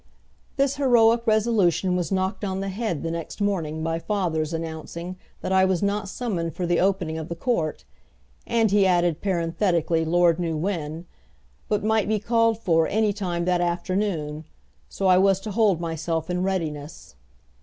[0.57, 5.51] This heroic resolution was knocked on the head the next morning by father's announcing that
[5.51, 7.85] I was not summoned for the opening of the court,
[8.47, 11.05] and he added parenthetically Lord knew when!
[11.69, 14.45] but might be called for any time that afternoon,
[14.89, 17.13] so I was to hold myself in readiness.